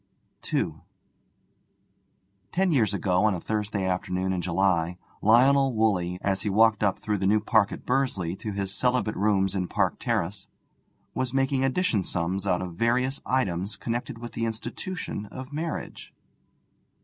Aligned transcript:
II 0.51 0.81
Ten 2.51 2.71
years 2.71 2.91
ago 2.91 3.23
on 3.25 3.35
a 3.35 3.39
Thursday 3.39 3.85
afternoon 3.85 4.33
in 4.33 4.41
July, 4.41 4.97
Lionel 5.21 5.73
Woolley, 5.75 6.17
as 6.23 6.41
he 6.41 6.49
walked 6.49 6.81
up 6.81 6.97
through 6.97 7.19
the 7.19 7.27
new 7.27 7.39
park 7.39 7.71
at 7.71 7.85
Bursley 7.85 8.35
to 8.37 8.51
his 8.51 8.73
celibate 8.73 9.15
rooms 9.15 9.53
in 9.53 9.67
Park 9.67 9.99
Terrace, 9.99 10.47
was 11.13 11.35
making 11.35 11.63
addition 11.63 12.01
sums 12.03 12.47
out 12.47 12.63
of 12.63 12.73
various 12.73 13.21
items 13.27 13.75
connected 13.75 14.17
with 14.17 14.31
the 14.31 14.45
institution 14.45 15.27
of 15.27 15.53
marriage. 15.53 16.11